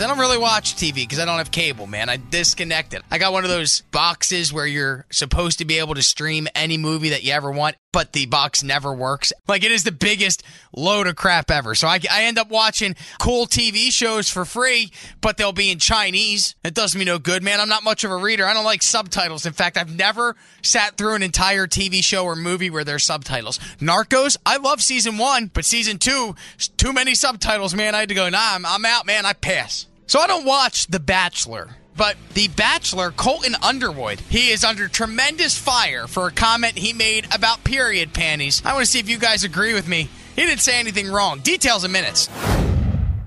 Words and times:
I 0.00 0.06
don't 0.06 0.18
really 0.18 0.38
watch 0.38 0.76
TV 0.76 0.94
because 0.94 1.18
I 1.18 1.26
don't 1.26 1.38
have 1.38 1.50
cable, 1.50 1.86
man. 1.86 2.08
I 2.08 2.16
disconnected. 2.16 3.02
I 3.10 3.18
got 3.18 3.32
one 3.32 3.44
of 3.44 3.50
those 3.50 3.82
boxes 3.90 4.52
where 4.52 4.66
you're 4.66 5.04
supposed 5.10 5.58
to 5.58 5.64
be 5.64 5.78
able 5.78 5.94
to 5.94 6.02
stream 6.02 6.48
any 6.54 6.78
movie 6.78 7.10
that 7.10 7.22
you 7.22 7.32
ever 7.32 7.50
want, 7.50 7.76
but 7.92 8.12
the 8.12 8.24
box 8.26 8.62
never 8.62 8.94
works. 8.94 9.32
Like 9.46 9.62
it 9.62 9.72
is 9.72 9.84
the 9.84 9.92
biggest 9.92 10.42
load 10.74 11.06
of 11.06 11.16
crap 11.16 11.50
ever. 11.50 11.74
So 11.74 11.86
I, 11.86 11.98
I 12.10 12.24
end 12.24 12.38
up 12.38 12.48
watching 12.48 12.96
cool 13.18 13.46
TV 13.46 13.92
shows 13.92 14.30
for 14.30 14.44
free, 14.44 14.90
but 15.20 15.36
they'll 15.36 15.52
be 15.52 15.70
in 15.70 15.78
Chinese. 15.78 16.54
It 16.64 16.72
does 16.72 16.96
me 16.96 17.04
no 17.04 17.18
good, 17.18 17.42
man. 17.42 17.60
I'm 17.60 17.68
not 17.68 17.84
much 17.84 18.02
of 18.04 18.10
a 18.10 18.16
reader. 18.16 18.46
I 18.46 18.54
don't 18.54 18.64
like 18.64 18.82
subtitles. 18.82 19.44
In 19.44 19.52
fact, 19.52 19.76
I've 19.76 19.94
never 19.94 20.34
sat 20.62 20.96
through 20.96 21.16
an 21.16 21.22
entire 21.22 21.66
TV 21.66 22.02
show 22.02 22.24
or 22.24 22.36
movie 22.36 22.70
where 22.70 22.84
there's 22.84 23.04
subtitles. 23.04 23.58
Narcos, 23.80 24.38
I 24.46 24.56
love 24.56 24.80
season 24.80 25.18
one, 25.18 25.50
but 25.52 25.64
season 25.66 25.98
two, 25.98 26.34
too 26.78 26.92
many 26.92 27.14
subtitles, 27.14 27.74
man. 27.74 27.94
I 27.94 28.00
had 28.00 28.08
to 28.08 28.14
go, 28.14 28.28
nah, 28.28 28.54
I'm, 28.54 28.64
I'm 28.64 28.86
out, 28.86 29.06
man. 29.06 29.26
I 29.26 29.34
pass. 29.34 29.86
So 30.10 30.18
I 30.18 30.26
don't 30.26 30.44
watch 30.44 30.88
The 30.88 30.98
Bachelor. 30.98 31.68
But 31.96 32.16
The 32.34 32.48
Bachelor, 32.48 33.12
Colton 33.12 33.54
Underwood, 33.62 34.18
he 34.18 34.50
is 34.50 34.64
under 34.64 34.88
tremendous 34.88 35.56
fire 35.56 36.08
for 36.08 36.26
a 36.26 36.32
comment 36.32 36.76
he 36.76 36.92
made 36.92 37.32
about 37.32 37.62
period 37.62 38.12
panties. 38.12 38.60
I 38.64 38.72
want 38.72 38.84
to 38.84 38.90
see 38.90 38.98
if 38.98 39.08
you 39.08 39.18
guys 39.18 39.44
agree 39.44 39.72
with 39.72 39.86
me. 39.86 40.08
He 40.34 40.42
didn't 40.42 40.62
say 40.62 40.80
anything 40.80 41.12
wrong. 41.12 41.38
Details 41.38 41.84
in 41.84 41.92
minutes. 41.92 42.28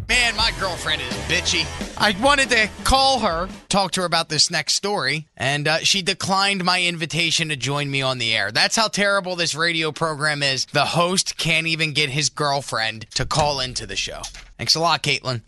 Man, 0.09 0.35
my 0.35 0.51
girlfriend 0.59 1.01
is 1.01 1.13
bitchy. 1.29 1.65
I 1.97 2.21
wanted 2.21 2.49
to 2.49 2.69
call 2.83 3.19
her, 3.19 3.47
talk 3.69 3.91
to 3.91 4.01
her 4.01 4.05
about 4.05 4.27
this 4.27 4.51
next 4.51 4.73
story, 4.73 5.29
and 5.37 5.69
uh, 5.69 5.77
she 5.77 6.01
declined 6.01 6.65
my 6.65 6.83
invitation 6.83 7.47
to 7.47 7.55
join 7.55 7.89
me 7.89 8.01
on 8.01 8.17
the 8.17 8.35
air. 8.35 8.51
That's 8.51 8.75
how 8.75 8.89
terrible 8.89 9.37
this 9.37 9.55
radio 9.55 9.93
program 9.93 10.43
is. 10.43 10.65
The 10.65 10.83
host 10.83 11.37
can't 11.37 11.67
even 11.67 11.93
get 11.93 12.09
his 12.09 12.27
girlfriend 12.27 13.09
to 13.11 13.25
call 13.25 13.61
into 13.61 13.87
the 13.87 13.95
show. 13.95 14.23
Thanks 14.57 14.75
a 14.75 14.81
lot, 14.81 15.01
Caitlin. 15.01 15.43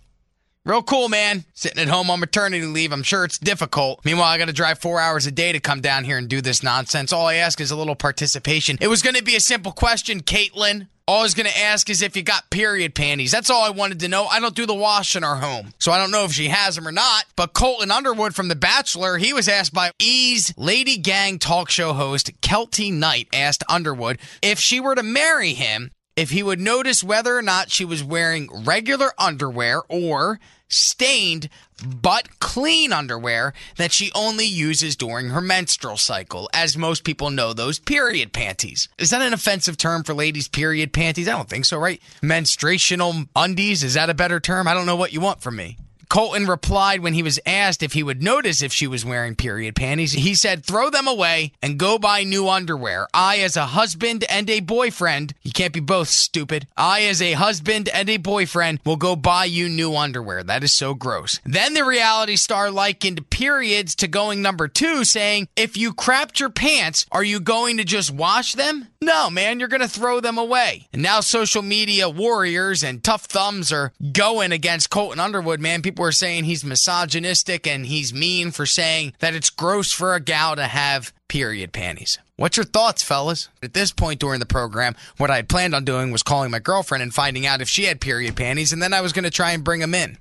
Real 0.66 0.81
cool, 0.81 1.09
man. 1.09 1.45
Sitting 1.53 1.80
at 1.80 1.89
home 1.89 2.09
on 2.09 2.19
maternity 2.19 2.66
leave. 2.66 2.91
I'm 2.91 3.03
sure 3.03 3.23
it's 3.23 3.38
difficult. 3.38 4.03
Meanwhile, 4.03 4.30
I 4.30 4.39
got 4.39 4.47
to 4.47 4.53
drive 4.53 4.80
four 4.80 4.99
hours 4.99 5.27
a 5.27 5.31
day 5.31 5.52
to 5.52 5.59
come 5.59 5.80
down 5.80 6.05
here 6.05 6.17
and 6.17 6.27
do 6.27 6.41
this 6.41 6.63
nonsense. 6.63 7.13
All 7.13 7.27
I 7.27 7.35
ask 7.35 7.61
is 7.61 7.69
a 7.69 7.75
little 7.75 7.95
participation. 7.95 8.80
It 8.81 8.88
was 8.88 9.03
going 9.03 9.16
to 9.16 9.23
be 9.23 9.35
a 9.35 9.39
simple 9.39 9.72
question, 9.72 10.22
Caitlin. 10.22 10.88
All 11.07 11.19
I 11.19 11.22
was 11.22 11.35
going 11.35 11.47
to 11.47 11.55
ask 11.55 11.88
is 11.91 12.02
if 12.02 12.17
you 12.17 12.23
got 12.23 12.49
period 12.49 12.95
panties. 12.95 13.31
That's 13.31 13.52
all 13.52 13.63
I 13.63 13.69
wanted 13.69 13.99
to 13.99 14.07
know. 14.07 14.25
I 14.25 14.39
don't 14.39 14.55
do 14.55 14.66
the 14.66 14.73
wash 14.73 15.16
in 15.16 15.23
our 15.23 15.35
home, 15.35 15.75
so 15.77 15.91
I 15.91 15.99
don't 15.99 16.09
know 16.09 16.23
if 16.23 16.31
she 16.31 16.47
has 16.47 16.75
them 16.75 16.88
or 16.88 16.91
not. 16.91 17.25
But 17.35 17.53
Colton 17.53 17.91
Underwood 17.91 18.33
from 18.33 18.47
The 18.47 18.55
Bachelor, 18.55 19.19
he 19.19 19.33
was 19.33 19.47
asked 19.47 19.72
by 19.72 19.91
E's 20.00 20.52
Lady 20.57 20.97
Gang 20.97 21.38
talk 21.38 21.69
show 21.69 21.94
host 21.94 22.31
Keltie 22.41 22.91
Knight 22.91 23.27
asked 23.31 23.63
Underwood 23.69 24.17
if 24.41 24.57
she 24.57 24.79
were 24.79 24.95
to 24.95 25.03
marry 25.03 25.53
him, 25.53 25.91
if 26.16 26.31
he 26.31 26.41
would 26.41 26.59
notice 26.59 27.03
whether 27.03 27.38
or 27.38 27.44
not 27.44 27.69
she 27.69 27.85
was 27.85 28.03
wearing 28.03 28.50
regular 28.66 29.11
underwear 29.19 29.83
or 29.88 30.39
stained 30.67 31.49
but 31.85 32.39
clean 32.39 32.94
underwear 32.94 33.53
that 33.77 33.91
she 33.91 34.11
only 34.16 34.45
uses 34.45 34.95
during 34.95 35.30
her 35.30 35.41
menstrual 35.41 35.97
cycle. 35.97 36.49
As 36.53 36.77
most 36.77 37.03
people 37.03 37.30
know, 37.30 37.53
those 37.53 37.80
period 37.80 38.33
panties. 38.33 38.88
Is 38.97 39.09
that 39.09 39.22
an 39.22 39.34
offensive 39.34 39.78
term 39.78 40.03
for 40.03 40.13
ladies' 40.13 40.47
period 40.47 40.94
panties? 40.94 41.28
I 41.28 41.34
don't 41.34 41.50
think 41.50 41.66
so, 41.66 41.78
right? 41.78 42.01
Menstruational 42.22 43.25
undies? 43.35 43.84
Is 43.84 43.95
that 43.95 44.09
a 44.09 44.13
better 44.13 44.39
term? 44.39 44.67
I 44.67 44.73
don't 44.73 44.85
know 44.85 44.95
what 44.95 45.13
you 45.13 45.19
want 45.19 45.41
from 45.41 45.57
me. 45.57 45.78
Colton 46.09 46.47
replied 46.47 47.01
when 47.01 47.13
he 47.13 47.23
was 47.23 47.39
asked 47.45 47.83
if 47.83 47.93
he 47.93 48.03
would 48.03 48.21
notice 48.21 48.61
if 48.61 48.73
she 48.73 48.88
was 48.88 49.05
wearing 49.05 49.35
period 49.35 49.75
panties. 49.75 50.13
He 50.13 50.35
said, 50.35 50.66
throw 50.66 50.89
them 50.89 51.07
away 51.07 51.53
and 51.61 51.79
go 51.79 51.97
buy 51.97 52.23
new 52.23 52.47
underwear. 52.49 53.07
I, 53.13 53.38
as 53.39 53.55
a 53.55 53.67
husband 53.67 54.23
and 54.29 54.49
a 54.49 54.59
boyfriend, 54.59 55.33
you 55.44 55.51
can't 55.51 55.73
be 55.73 55.79
both 55.79 56.09
stupid. 56.09 56.67
I, 56.75 57.03
as 57.03 57.21
a 57.21 57.33
husband 57.33 57.89
and 57.89 58.09
a 58.09 58.17
boyfriend, 58.17 58.79
will 58.85 58.95
go 58.97 59.15
buy 59.15 59.45
you 59.45 59.69
new 59.69 59.95
underwear. 59.95 60.44
That 60.44 60.63
is 60.63 60.71
so 60.71 60.94
gross. 60.94 61.39
Then 61.45 61.73
the 61.73 61.85
reality 61.85 62.35
star 62.35 62.71
likened 62.71 63.29
periods 63.29 63.95
to 63.95 64.07
going 64.07 64.41
number 64.41 64.67
two, 64.67 65.03
saying, 65.05 65.47
if 65.55 65.77
you 65.77 65.94
crapped 65.94 66.39
your 66.39 66.49
pants, 66.49 67.05
are 67.11 67.23
you 67.23 67.39
going 67.39 67.77
to 67.77 67.83
just 67.83 68.11
wash 68.11 68.53
them? 68.53 68.88
No, 69.01 69.29
man, 69.29 69.59
you're 69.59 69.69
going 69.69 69.81
to 69.81 69.88
throw 69.88 70.19
them 70.19 70.38
away. 70.38 70.88
And 70.91 71.01
now 71.01 71.19
social 71.19 71.61
media 71.61 72.09
warriors 72.09 72.83
and 72.83 73.03
tough 73.03 73.25
thumbs 73.25 73.71
are 73.71 73.94
going 74.11 74.51
against 74.51 74.89
Colton 74.89 75.19
Underwood, 75.19 75.59
man. 75.59 75.81
People 75.81 75.94
are 76.03 76.11
saying 76.11 76.44
he's 76.44 76.63
misogynistic 76.63 77.66
and 77.67 77.85
he's 77.85 78.13
mean 78.13 78.51
for 78.51 78.66
saying 78.66 79.13
that 79.19 79.35
it's 79.35 79.50
gross 79.50 79.91
for 79.91 80.13
a 80.13 80.19
gal 80.19 80.56
to 80.56 80.66
have 80.66 81.13
period 81.28 81.73
panties. 81.73 82.19
What's 82.38 82.57
your 82.57 82.66
thoughts, 82.66 83.01
fellas? 83.01 83.50
At 83.63 83.73
this 83.73 83.91
point 83.91 84.19
during 84.19 84.39
the 84.39 84.45
program, 84.45 84.95
what 85.17 85.31
I 85.31 85.38
had 85.38 85.50
planned 85.50 85.73
on 85.73 85.85
doing 85.85 86.11
was 86.11 86.23
calling 86.23 86.51
my 86.51 86.59
girlfriend 86.59 87.01
and 87.01 87.13
finding 87.13 87.45
out 87.45 87.61
if 87.61 87.69
she 87.69 87.85
had 87.85 88.01
period 88.01 88.35
panties, 88.35 88.73
and 88.73 88.81
then 88.81 88.94
I 88.94 89.01
was 89.01 89.13
going 89.13 89.23
to 89.23 89.31
try 89.31 89.51
and 89.51 89.63
bring 89.63 89.79
them 89.79 89.95
in. 89.95 90.17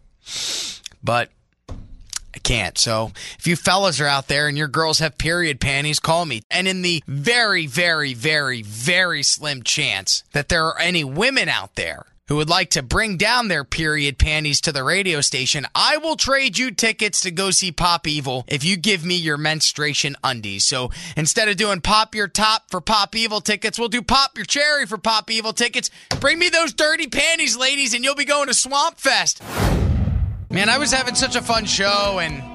But 1.02 1.30
I 2.34 2.38
can't. 2.38 2.78
So 2.78 3.12
if 3.38 3.46
you 3.46 3.56
fellas 3.56 4.00
are 4.00 4.06
out 4.06 4.28
there 4.28 4.48
and 4.48 4.58
your 4.58 4.68
girls 4.68 4.98
have 4.98 5.18
period 5.18 5.60
panties, 5.60 6.00
call 6.00 6.24
me. 6.24 6.42
And 6.50 6.66
in 6.66 6.82
the 6.82 7.02
very, 7.06 7.66
very, 7.66 8.14
very, 8.14 8.62
very 8.62 9.22
slim 9.22 9.62
chance 9.62 10.24
that 10.32 10.48
there 10.48 10.64
are 10.66 10.78
any 10.78 11.04
women 11.04 11.48
out 11.48 11.74
there 11.76 12.06
who 12.28 12.36
would 12.36 12.48
like 12.48 12.70
to 12.70 12.82
bring 12.82 13.16
down 13.16 13.48
their 13.48 13.64
period 13.64 14.18
panties 14.18 14.60
to 14.62 14.72
the 14.72 14.84
radio 14.84 15.20
station, 15.20 15.66
I 15.74 15.98
will 15.98 16.16
trade 16.16 16.58
you 16.58 16.70
tickets 16.70 17.20
to 17.20 17.30
go 17.30 17.50
see 17.50 17.72
Pop 17.72 18.06
Evil 18.06 18.44
if 18.48 18.64
you 18.64 18.76
give 18.76 19.04
me 19.04 19.16
your 19.16 19.36
menstruation 19.36 20.16
undies. 20.24 20.64
So 20.64 20.90
instead 21.16 21.48
of 21.48 21.56
doing 21.56 21.80
Pop 21.80 22.14
Your 22.14 22.28
Top 22.28 22.70
for 22.70 22.80
Pop 22.80 23.14
Evil 23.14 23.40
tickets, 23.40 23.78
we'll 23.78 23.88
do 23.88 24.02
Pop 24.02 24.36
Your 24.36 24.46
Cherry 24.46 24.86
for 24.86 24.98
Pop 24.98 25.30
Evil 25.30 25.52
tickets. 25.52 25.90
Bring 26.20 26.38
me 26.38 26.48
those 26.48 26.72
dirty 26.72 27.06
panties, 27.06 27.56
ladies, 27.56 27.94
and 27.94 28.04
you'll 28.04 28.14
be 28.14 28.24
going 28.24 28.48
to 28.48 28.54
Swamp 28.54 28.98
Fest. 28.98 29.42
Man, 30.50 30.68
I 30.68 30.78
was 30.78 30.92
having 30.92 31.14
such 31.14 31.36
a 31.36 31.42
fun 31.42 31.64
show 31.64 32.20
and 32.20 32.53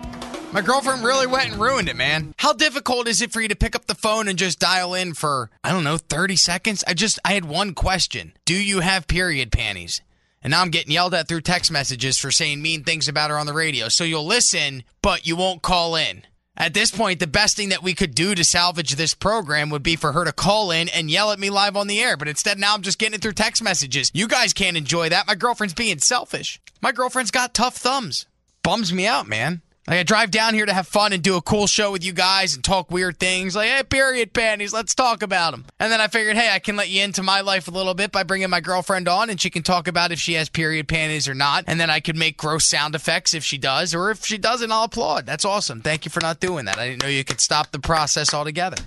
my 0.51 0.61
girlfriend 0.61 1.03
really 1.03 1.27
went 1.27 1.51
and 1.51 1.61
ruined 1.61 1.89
it, 1.89 1.95
man. 1.95 2.33
How 2.37 2.53
difficult 2.53 3.07
is 3.07 3.21
it 3.21 3.31
for 3.31 3.41
you 3.41 3.47
to 3.47 3.55
pick 3.55 3.75
up 3.75 3.85
the 3.85 3.95
phone 3.95 4.27
and 4.27 4.37
just 4.37 4.59
dial 4.59 4.93
in 4.93 5.13
for, 5.13 5.49
I 5.63 5.71
don't 5.71 5.83
know, 5.83 5.97
30 5.97 6.35
seconds? 6.35 6.83
I 6.87 6.93
just, 6.93 7.19
I 7.23 7.33
had 7.33 7.45
one 7.45 7.73
question. 7.73 8.33
Do 8.45 8.55
you 8.55 8.79
have 8.79 9.07
period 9.07 9.51
panties? 9.51 10.01
And 10.41 10.51
now 10.51 10.61
I'm 10.61 10.69
getting 10.71 10.91
yelled 10.91 11.13
at 11.13 11.27
through 11.27 11.41
text 11.41 11.71
messages 11.71 12.17
for 12.17 12.31
saying 12.31 12.61
mean 12.61 12.83
things 12.83 13.07
about 13.07 13.29
her 13.29 13.37
on 13.37 13.45
the 13.45 13.53
radio. 13.53 13.89
So 13.89 14.03
you'll 14.03 14.25
listen, 14.25 14.83
but 15.01 15.27
you 15.27 15.35
won't 15.35 15.61
call 15.61 15.95
in. 15.95 16.23
At 16.55 16.73
this 16.73 16.91
point, 16.91 17.19
the 17.19 17.27
best 17.27 17.55
thing 17.55 17.69
that 17.69 17.83
we 17.83 17.93
could 17.93 18.15
do 18.15 18.35
to 18.35 18.43
salvage 18.43 18.95
this 18.95 19.13
program 19.13 19.69
would 19.69 19.83
be 19.83 19.95
for 19.95 20.11
her 20.11 20.25
to 20.25 20.33
call 20.33 20.71
in 20.71 20.89
and 20.89 21.09
yell 21.09 21.31
at 21.31 21.39
me 21.39 21.49
live 21.49 21.77
on 21.77 21.87
the 21.87 21.99
air. 22.01 22.17
But 22.17 22.27
instead, 22.27 22.59
now 22.59 22.73
I'm 22.73 22.81
just 22.81 22.99
getting 22.99 23.15
it 23.15 23.21
through 23.21 23.33
text 23.33 23.63
messages. 23.63 24.11
You 24.13 24.27
guys 24.27 24.53
can't 24.53 24.75
enjoy 24.75 25.09
that. 25.09 25.27
My 25.27 25.35
girlfriend's 25.35 25.73
being 25.73 25.99
selfish. 25.99 26.59
My 26.81 26.91
girlfriend's 26.91 27.31
got 27.31 27.53
tough 27.53 27.77
thumbs. 27.77 28.25
Bums 28.61 28.91
me 28.91 29.07
out, 29.07 29.27
man. 29.27 29.61
Like 29.89 29.97
I 29.97 30.03
drive 30.03 30.29
down 30.29 30.53
here 30.53 30.67
to 30.67 30.73
have 30.73 30.87
fun 30.87 31.13
and 31.13 31.23
do 31.23 31.35
a 31.35 31.41
cool 31.41 31.65
show 31.65 31.91
with 31.91 32.05
you 32.05 32.13
guys 32.13 32.53
and 32.53 32.63
talk 32.63 32.91
weird 32.91 33.17
things. 33.17 33.55
Like, 33.55 33.69
hey, 33.69 33.81
period 33.81 34.33
panties, 34.33 34.71
let's 34.71 34.93
talk 34.93 35.23
about 35.23 35.49
them. 35.49 35.65
And 35.79 35.91
then 35.91 35.99
I 35.99 36.07
figured, 36.07 36.37
hey, 36.37 36.51
I 36.51 36.59
can 36.59 36.75
let 36.75 36.89
you 36.89 37.01
into 37.01 37.23
my 37.23 37.41
life 37.41 37.67
a 37.67 37.71
little 37.71 37.95
bit 37.95 38.11
by 38.11 38.21
bringing 38.21 38.51
my 38.51 38.61
girlfriend 38.61 39.07
on, 39.07 39.31
and 39.31 39.41
she 39.41 39.49
can 39.49 39.63
talk 39.63 39.87
about 39.87 40.11
if 40.11 40.19
she 40.19 40.33
has 40.33 40.47
period 40.47 40.87
panties 40.87 41.27
or 41.27 41.33
not. 41.33 41.63
And 41.65 41.79
then 41.79 41.89
I 41.89 42.01
could 42.01 42.15
make 42.15 42.37
gross 42.37 42.65
sound 42.65 42.93
effects 42.93 43.33
if 43.33 43.43
she 43.43 43.57
does, 43.57 43.95
or 43.95 44.11
if 44.11 44.23
she 44.23 44.37
doesn't, 44.37 44.71
I'll 44.71 44.83
applaud. 44.83 45.25
That's 45.25 45.43
awesome. 45.43 45.81
Thank 45.81 46.05
you 46.05 46.11
for 46.11 46.21
not 46.21 46.39
doing 46.39 46.65
that. 46.65 46.77
I 46.77 46.89
didn't 46.89 47.01
know 47.01 47.09
you 47.09 47.23
could 47.23 47.41
stop 47.41 47.71
the 47.71 47.79
process 47.79 48.31
altogether. 48.31 48.77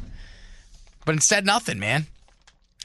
But 1.04 1.16
instead, 1.16 1.44
nothing, 1.44 1.80
man. 1.80 2.06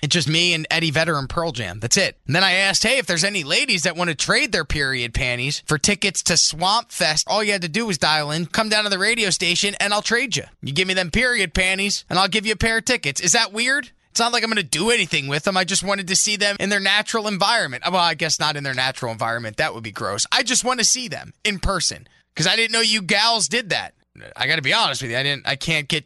It's 0.02 0.14
just 0.14 0.28
me 0.28 0.54
and 0.54 0.68
Eddie 0.70 0.92
Vedder 0.92 1.18
and 1.18 1.28
Pearl 1.28 1.52
Jam. 1.52 1.80
That's 1.80 1.98
it. 1.98 2.18
And 2.28 2.36
then 2.36 2.44
I 2.44 2.54
asked, 2.54 2.84
hey, 2.84 3.00
if 3.00 3.08
there's 3.08 3.24
any 3.24 3.44
ladies 3.44 3.84
that 3.84 3.96
want 3.96 4.10
to 4.10 4.16
trade 4.16 4.52
their 4.52 4.66
period 4.66 5.14
panties 5.14 5.64
for 5.66 5.78
tickets 5.78 6.22
to 6.24 6.38
Swamp 6.38 6.92
Fest, 6.92 7.28
all 7.28 7.44
you 7.44 7.52
had 7.52 7.64
to 7.64 7.70
do 7.70 7.88
was 7.88 7.98
dial 7.98 8.30
in, 8.32 8.46
come 8.46 8.70
down 8.70 8.84
to 8.84 8.90
the 8.90 9.00
radio 9.00 9.30
station, 9.32 9.76
and 9.80 9.94
I'll 9.94 10.02
trade 10.04 10.36
you. 10.36 10.44
You 10.62 10.74
give 10.74 10.88
me 10.88 10.94
them 10.94 11.10
period 11.10 11.54
panties, 11.54 12.06
and 12.10 12.20
I'll 12.20 12.28
give 12.28 12.46
you 12.46 12.54
a 12.54 12.58
pair 12.58 12.78
of 12.78 12.86
tickets. 12.86 13.22
Is 13.22 13.32
that 13.32 13.54
weird? 13.54 13.92
It's 14.12 14.20
not 14.20 14.34
like 14.34 14.44
I'm 14.44 14.50
going 14.50 14.58
to 14.58 14.64
do 14.64 14.90
anything 14.90 15.28
with 15.28 15.44
them. 15.44 15.58
I 15.58 15.64
just 15.64 15.84
wanted 15.84 16.08
to 16.08 16.16
see 16.16 16.38
them 16.38 16.56
in 16.60 16.70
their 16.70 16.80
natural 16.80 17.28
environment. 17.28 17.84
Well, 17.86 17.98
I 17.98 18.16
guess 18.16 18.40
not 18.40 18.56
in 18.56 18.64
their 18.64 18.74
natural 18.74 19.12
environment. 19.12 19.58
That 19.58 19.76
would 19.76 19.84
be 19.84 19.92
gross. 19.92 20.26
I 20.32 20.42
just 20.42 20.64
want 20.64 20.80
to 20.80 20.86
see 20.86 21.08
them 21.08 21.34
in 21.44 21.60
person 21.60 22.08
because 22.34 22.48
I 22.48 22.56
didn't 22.56 22.72
know 22.72 22.82
you 22.82 23.04
gals 23.04 23.48
did 23.48 23.70
that. 23.70 23.94
I 24.36 24.48
got 24.48 24.56
to 24.56 24.64
be 24.64 24.74
honest 24.74 25.04
with 25.04 25.12
you. 25.12 25.18
I 25.18 25.24
didn't. 25.24 25.48
I 25.48 25.56
can't 25.56 25.88
get. 25.88 26.06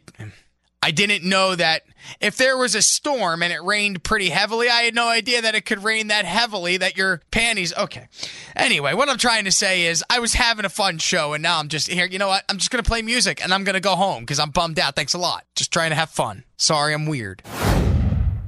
I 0.82 0.90
didn't 0.90 1.22
know 1.22 1.54
that 1.54 1.82
if 2.20 2.36
there 2.36 2.56
was 2.56 2.74
a 2.74 2.82
storm 2.82 3.42
and 3.42 3.52
it 3.52 3.62
rained 3.62 4.02
pretty 4.02 4.30
heavily, 4.30 4.68
I 4.68 4.82
had 4.82 4.94
no 4.94 5.06
idea 5.06 5.40
that 5.42 5.54
it 5.54 5.64
could 5.64 5.84
rain 5.84 6.08
that 6.08 6.24
heavily 6.24 6.76
that 6.78 6.96
your 6.96 7.20
panties. 7.30 7.72
Okay. 7.76 8.08
Anyway, 8.56 8.92
what 8.92 9.08
I'm 9.08 9.18
trying 9.18 9.44
to 9.44 9.52
say 9.52 9.86
is 9.86 10.02
I 10.10 10.18
was 10.18 10.34
having 10.34 10.64
a 10.64 10.68
fun 10.68 10.98
show 10.98 11.34
and 11.34 11.42
now 11.42 11.58
I'm 11.60 11.68
just 11.68 11.88
here. 11.88 12.06
You 12.06 12.18
know 12.18 12.28
what? 12.28 12.44
I'm 12.48 12.58
just 12.58 12.70
going 12.72 12.82
to 12.82 12.88
play 12.88 13.00
music 13.00 13.42
and 13.42 13.54
I'm 13.54 13.62
going 13.62 13.74
to 13.74 13.80
go 13.80 13.94
home 13.94 14.24
because 14.24 14.40
I'm 14.40 14.50
bummed 14.50 14.80
out. 14.80 14.96
Thanks 14.96 15.14
a 15.14 15.18
lot. 15.18 15.44
Just 15.54 15.72
trying 15.72 15.90
to 15.90 15.96
have 15.96 16.10
fun. 16.10 16.44
Sorry, 16.56 16.92
I'm 16.92 17.06
weird. 17.06 17.42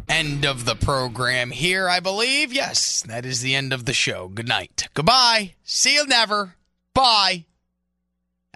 End 0.08 0.44
of 0.44 0.64
the 0.64 0.75
program 0.75 1.50
here, 1.50 1.88
I 1.88 2.00
believe. 2.00 2.52
Yes, 2.52 3.02
that 3.02 3.25
is 3.25 3.40
the 3.40 3.54
end 3.54 3.72
of 3.72 3.84
the 3.84 3.94
show. 3.94 4.28
Good 4.28 4.48
night. 4.48 4.88
Goodbye. 4.92 5.54
See 5.62 5.94
you 5.94 6.06
never. 6.06 6.56
Bye. 6.92 7.46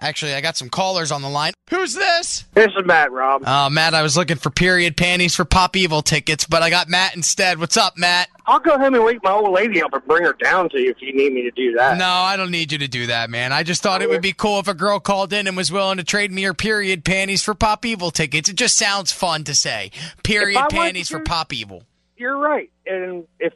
Actually, 0.01 0.33
I 0.33 0.41
got 0.41 0.55
some 0.57 0.69
callers 0.69 1.11
on 1.11 1.21
the 1.21 1.29
line. 1.29 1.53
Who's 1.69 1.93
this? 1.93 2.45
This 2.53 2.67
is 2.67 2.85
Matt, 2.85 3.11
Rob. 3.11 3.43
Oh, 3.45 3.69
Matt, 3.69 3.93
I 3.93 4.01
was 4.01 4.15
looking 4.15 4.37
for 4.37 4.49
period 4.49 4.95
panties 4.95 5.35
for 5.35 5.45
Pop 5.45 5.75
Evil 5.75 6.01
tickets, 6.01 6.45
but 6.45 6.63
I 6.63 6.69
got 6.69 6.89
Matt 6.89 7.15
instead. 7.15 7.59
What's 7.59 7.77
up, 7.77 7.97
Matt? 7.97 8.29
I'll 8.45 8.59
go 8.59 8.77
home 8.77 8.95
and 8.95 9.03
wake 9.03 9.19
my 9.23 9.31
old 9.31 9.51
lady 9.51 9.81
up 9.83 9.93
and 9.93 10.03
bring 10.05 10.23
her 10.23 10.33
down 10.33 10.69
to 10.69 10.79
you 10.79 10.89
if 10.91 11.01
you 11.01 11.13
need 11.13 11.33
me 11.33 11.43
to 11.43 11.51
do 11.51 11.73
that. 11.73 11.97
No, 11.97 12.09
I 12.09 12.37
don't 12.37 12.49
need 12.49 12.71
you 12.71 12.77
to 12.79 12.87
do 12.87 13.07
that, 13.07 13.29
man. 13.29 13.51
I 13.51 13.63
just 13.63 13.83
thought 13.83 14.01
it 14.01 14.09
would 14.09 14.21
be 14.21 14.33
cool 14.33 14.59
if 14.59 14.67
a 14.67 14.73
girl 14.73 14.99
called 14.99 15.33
in 15.33 15.47
and 15.47 15.55
was 15.55 15.71
willing 15.71 15.97
to 15.97 16.03
trade 16.03 16.31
me 16.31 16.43
her 16.43 16.53
period 16.53 17.03
panties 17.03 17.43
for 17.43 17.53
Pop 17.53 17.85
Evil 17.85 18.09
tickets. 18.09 18.49
It 18.49 18.55
just 18.55 18.77
sounds 18.77 19.11
fun 19.11 19.43
to 19.43 19.53
say. 19.53 19.91
Period 20.23 20.63
panties 20.69 21.09
for 21.09 21.19
Pop 21.19 21.53
Evil. 21.53 21.83
You're 22.17 22.37
right. 22.37 22.69
And 22.87 23.27
if 23.39 23.53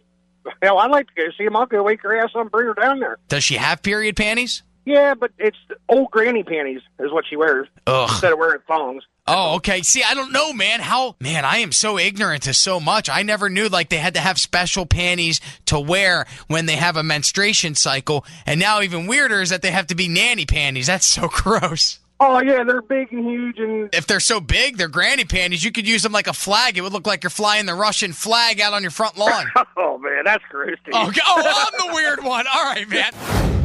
hell, 0.61 0.77
I'd 0.77 0.91
like 0.91 1.07
to 1.07 1.13
go 1.15 1.23
see 1.37 1.45
him. 1.45 1.55
I'll 1.55 1.65
go 1.65 1.81
wake 1.83 2.01
her 2.01 2.17
ass 2.17 2.31
up 2.35 2.41
and 2.41 2.51
bring 2.51 2.67
her 2.67 2.73
down 2.73 2.99
there. 2.99 3.17
Does 3.29 3.43
she 3.43 3.55
have 3.55 3.81
period 3.81 4.15
panties? 4.15 4.63
Yeah, 4.85 5.13
but 5.13 5.31
it's 5.37 5.57
old 5.87 6.11
granny 6.11 6.43
panties 6.43 6.81
is 6.99 7.11
what 7.11 7.25
she 7.29 7.35
wears 7.35 7.67
Ugh. 7.87 8.09
instead 8.09 8.33
of 8.33 8.39
wearing 8.39 8.59
thongs. 8.67 9.03
Oh, 9.25 9.55
okay. 9.55 9.81
See, 9.81 10.03
I 10.03 10.13
don't 10.13 10.33
know, 10.33 10.51
man. 10.51 10.81
How, 10.81 11.15
man, 11.21 11.45
I 11.45 11.57
am 11.57 11.71
so 11.71 11.97
ignorant 11.97 12.43
to 12.43 12.53
so 12.53 12.81
much. 12.81 13.09
I 13.09 13.21
never 13.23 13.49
knew 13.49 13.69
like 13.69 13.87
they 13.87 13.97
had 13.97 14.15
to 14.15 14.19
have 14.19 14.37
special 14.37 14.85
panties 14.85 15.39
to 15.65 15.79
wear 15.79 16.25
when 16.47 16.65
they 16.65 16.75
have 16.75 16.97
a 16.97 17.03
menstruation 17.03 17.75
cycle. 17.75 18.25
And 18.45 18.59
now 18.59 18.81
even 18.81 19.07
weirder 19.07 19.41
is 19.41 19.49
that 19.51 19.61
they 19.61 19.71
have 19.71 19.87
to 19.87 19.95
be 19.95 20.09
nanny 20.09 20.45
panties. 20.45 20.87
That's 20.87 21.05
so 21.05 21.27
gross. 21.31 21.99
Oh 22.19 22.41
yeah, 22.41 22.63
they're 22.63 22.81
big 22.81 23.11
and 23.11 23.25
huge 23.25 23.59
and 23.59 23.89
If 23.93 24.07
they're 24.07 24.19
so 24.19 24.39
big, 24.39 24.77
they're 24.77 24.87
granny 24.87 25.25
panties. 25.25 25.63
You 25.63 25.71
could 25.71 25.87
use 25.87 26.03
them 26.03 26.11
like 26.11 26.27
a 26.27 26.33
flag. 26.33 26.77
It 26.77 26.81
would 26.81 26.93
look 26.93 27.07
like 27.07 27.23
you're 27.23 27.29
flying 27.29 27.65
the 27.65 27.73
Russian 27.73 28.13
flag 28.13 28.61
out 28.61 28.73
on 28.73 28.81
your 28.81 28.91
front 28.91 29.17
lawn. 29.17 29.45
oh 29.77 29.97
man, 29.97 30.23
that's 30.25 30.43
gross. 30.49 30.77
Dude. 30.85 30.93
Oh, 30.93 31.11
oh, 31.25 31.69
I'm 31.73 31.87
the 31.87 31.93
weird 31.95 32.23
one. 32.23 32.45
All 32.53 32.63
right, 32.63 32.87
man. 32.87 33.11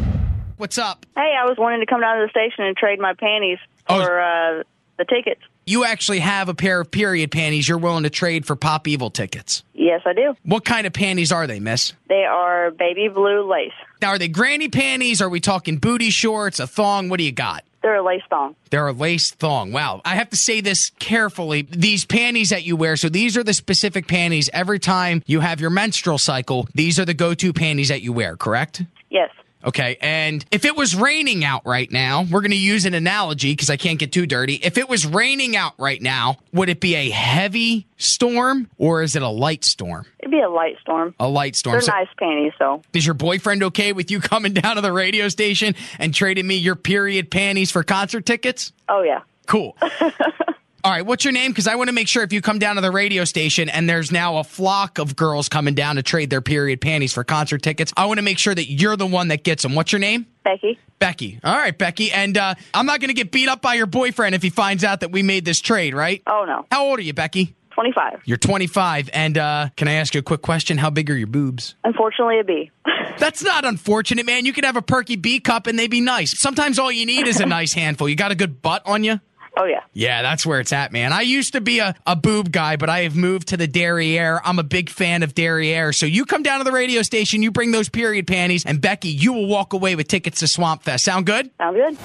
What's 0.59 0.77
up? 0.77 1.07
Hey, 1.17 1.35
I 1.41 1.47
was 1.47 1.57
wanting 1.57 1.81
to 1.81 1.87
come 1.87 2.01
down 2.01 2.19
to 2.19 2.25
the 2.27 2.31
station 2.31 2.65
and 2.65 2.77
trade 2.77 2.99
my 2.99 3.15
panties 3.15 3.59
Oh. 3.89 4.05
for 4.05 4.21
uh, 4.21 4.63
the 4.99 5.05
tickets. 5.07 5.41
You 5.67 5.85
actually 5.85 6.19
have 6.19 6.49
a 6.49 6.55
pair 6.55 6.81
of 6.81 6.91
period 6.91 7.31
panties 7.31 7.69
you're 7.69 7.79
willing 7.79 8.03
to 8.03 8.11
trade 8.11 8.45
for 8.45 8.57
Pop 8.57 8.87
Evil 8.89 9.11
tickets. 9.11 9.63
Yes, 9.75 10.03
I 10.05 10.13
do. 10.15 10.35
What 10.43 10.65
kind 10.65 10.87
of 10.87 10.93
panties 10.93 11.31
are 11.31 11.47
they, 11.47 11.61
miss? 11.61 11.93
They 12.09 12.25
are 12.25 12.71
baby 12.73 13.09
blue 13.09 13.49
lace. 13.51 13.73
Now, 14.03 14.09
are 14.09 14.19
they 14.19 14.29
granny 14.29 14.69
panties? 14.69 15.23
Are 15.23 15.29
we 15.29 15.41
talking 15.41 15.77
booty 15.77 16.11
shorts, 16.11 16.59
a 16.59 16.67
thong? 16.67 17.09
What 17.09 17.19
do 17.19 17.25
you 17.25 17.33
got? 17.33 17.65
They're 17.83 17.97
a 17.97 18.03
lace 18.05 18.23
thong. 18.29 18.57
They're 18.71 18.89
a 18.89 18.93
lace 18.93 19.31
thong. 19.31 19.71
Wow. 19.73 20.01
I 20.05 20.17
have 20.17 20.31
to 20.31 20.37
say 20.37 20.61
this 20.61 20.91
carefully. 20.99 21.63
These 21.71 22.05
panties 22.05 22.51
that 22.51 22.65
you 22.65 22.75
wear, 22.77 22.97
so 22.97 23.09
these 23.09 23.37
are 23.37 23.45
the 23.45 23.55
specific 23.55 24.09
panties 24.09 24.51
every 24.53 24.81
time 24.81 25.23
you 25.27 25.41
have 25.41 25.61
your 25.61 25.71
menstrual 25.71 26.19
cycle. 26.19 26.67
These 26.75 26.99
are 26.99 27.05
the 27.05 27.15
go 27.15 27.35
to 27.35 27.53
panties 27.53 27.89
that 27.89 28.03
you 28.03 28.13
wear, 28.13 28.37
correct? 28.37 28.83
Yes. 29.11 29.31
Okay. 29.65 29.97
And 30.01 30.45
if 30.51 30.65
it 30.65 30.77
was 30.77 30.95
raining 30.95 31.45
out 31.45 31.63
right 31.67 31.91
now, 31.91 32.23
we're 32.31 32.41
going 32.41 32.53
to 32.53 32.57
use 32.57 32.85
an 32.87 32.95
analogy 32.95 33.53
because 33.53 33.71
I 33.71 33.77
can't 33.77 33.99
get 33.99 34.13
too 34.13 34.27
dirty. 34.27 34.55
If 34.55 34.79
it 34.79 34.89
was 34.89 35.05
raining 35.05 35.57
out 35.57 35.73
right 35.79 36.01
now, 36.01 36.37
would 36.53 36.69
it 36.69 36.81
be 36.81 36.95
a 36.95 37.11
heavy 37.11 37.87
storm 37.97 38.71
or 38.79 39.03
is 39.03 39.17
it 39.17 39.23
a 39.23 39.29
light 39.29 39.65
storm? 39.65 40.07
It'd 40.21 40.31
be 40.31 40.41
a 40.41 40.49
light 40.49 40.77
storm. 40.81 41.15
A 41.19 41.29
light 41.29 41.57
storm. 41.57 41.75
They're 41.75 41.81
So- 41.83 41.93
nice 41.93 42.09
panties, 42.19 42.53
though. 42.59 42.83
is 42.93 43.05
your 43.05 43.15
boyfriend 43.15 43.63
okay 43.65 43.93
with 43.93 44.11
you 44.11 44.21
coming 44.23 44.53
down 44.53 44.77
to 44.77 44.83
the 44.83 44.93
radio 44.93 45.29
station 45.29 45.75
and 45.99 46.15
trading 46.15 46.47
me 46.47 46.55
your 46.57 46.77
period 46.77 47.31
panties 47.31 47.71
for 47.71 47.83
concert 47.83 48.25
tickets? 48.27 48.73
Oh, 48.89 49.03
yeah. 49.03 49.21
Cool. 49.47 49.77
All 50.85 50.93
right, 50.93 51.05
what's 51.05 51.25
your 51.25 51.33
name? 51.33 51.51
Because 51.51 51.67
I 51.67 51.75
want 51.75 51.89
to 51.89 51.93
make 51.93 52.07
sure 52.07 52.23
if 52.23 52.33
you 52.33 52.41
come 52.41 52.61
down 52.61 52.77
to 52.77 52.81
the 52.81 52.93
radio 52.93 53.25
station 53.25 53.69
and 53.69 53.89
there's 53.89 54.13
now 54.13 54.37
a 54.37 54.45
flock 54.45 54.99
of 54.99 55.17
girls 55.17 55.49
coming 55.49 55.75
down 55.75 55.97
to 55.97 56.05
trade 56.05 56.31
their 56.31 56.41
period 56.41 56.81
panties 56.81 57.13
for 57.13 57.25
concert 57.25 57.63
tickets, 57.63 57.93
I 57.97 58.07
want 58.07 58.19
to 58.19 58.23
make 58.23 58.39
sure 58.39 58.55
that 58.55 58.71
you're 58.71 58.97
the 58.97 59.07
one 59.07 59.29
that 59.29 59.43
gets 59.43 59.65
them. 59.65 59.75
What's 59.75 59.91
your 59.91 59.99
name? 59.99 60.27
Becky. 60.45 60.79
Becky. 61.01 61.41
All 61.43 61.57
right, 61.57 61.77
Becky. 61.77 62.13
And 62.13 62.39
uh, 62.39 62.55
I'm 62.73 62.87
not 62.87 63.01
going 63.01 63.09
to 63.09 63.15
get 63.15 63.33
beat 63.33 63.49
up 63.49 63.61
by 63.61 63.75
your 63.75 63.87
boyfriend 63.87 64.37
if 64.37 64.43
he 64.43 64.51
finds 64.51 64.85
out 64.85 65.01
that 65.01 65.11
we 65.11 65.25
made 65.25 65.45
this 65.45 65.61
trade, 65.61 65.95
right? 65.95 66.23
Oh, 66.29 66.45
no. 66.47 66.65
How 66.71 66.85
old 66.85 67.01
are 67.01 67.03
you, 67.03 67.13
Becky? 67.13 67.57
25. 67.73 68.23
You're 68.25 68.39
25. 68.39 69.11
And 69.13 69.37
uh, 69.37 69.69
can 69.77 69.89
I 69.89 69.95
ask 69.95 70.15
you 70.15 70.21
a 70.21 70.23
quick 70.23 70.43
question? 70.43 70.79
How 70.79 70.91
big 70.91 71.11
are 71.11 71.17
your 71.17 71.27
boobs? 71.27 71.75
Unfortunately, 71.83 72.39
a 72.39 72.45
B. 72.45 72.71
That's 73.19 73.43
not 73.43 73.65
unfortunate, 73.65 74.27
man. 74.27 74.47
You 74.47 74.53
could 74.53 74.65
have 74.65 74.77
a 74.77 74.83
perky 74.83 75.17
B 75.17 75.41
cup 75.41 75.67
and 75.67 75.79
they'd 75.79 75.91
be 75.91 76.01
nice. 76.01 76.39
Sometimes 76.39 76.79
all 76.79 76.91
you 76.91 77.05
need 77.05 77.27
is 77.27 77.41
a 77.41 77.47
nice 77.47 77.73
handful. 77.73 78.09
You 78.09 78.17
got 78.17 78.31
a 78.31 78.37
good 78.37 78.63
butt 78.63 78.83
on 78.87 79.05
you? 79.05 79.21
Oh, 79.57 79.65
yeah. 79.65 79.81
Yeah, 79.93 80.23
that's 80.23 80.47
where 80.47 80.61
it's 80.61 80.73
at, 80.73 80.93
man. 80.93 81.13
I 81.13 81.23
used 81.23 81.53
to 81.55 81.61
be 81.61 81.79
a, 81.81 81.95
a 82.07 82.15
boob 82.15 82.53
guy, 82.53 82.77
but 82.77 82.89
I 82.89 83.01
have 83.01 83.17
moved 83.17 83.49
to 83.49 83.57
the 83.57 83.67
Derriere. 83.67 84.41
I'm 84.45 84.59
a 84.59 84.63
big 84.63 84.91
fan 84.91 85.23
of 85.23 85.35
Derriere. 85.35 85.93
So 85.93 86.07
you 86.07 86.25
come 86.25 86.43
down 86.43 86.59
to 86.59 86.65
the 86.65 86.73
radio 86.73 87.03
station, 87.03 87.43
you 87.43 87.51
bring 87.51 87.73
those 87.73 87.89
period 87.89 88.27
panties, 88.27 88.65
and 88.65 88.81
Becky, 88.81 89.09
you 89.09 89.33
will 89.33 89.47
walk 89.49 89.73
away 89.73 89.97
with 89.97 90.09
tickets 90.09 90.41
to 90.41 90.49
Swamp 90.49 90.83
Fest. 90.83 91.05
Sound 91.05 91.27
good? 91.27 91.51
Sound 91.59 91.77
good? 91.77 91.97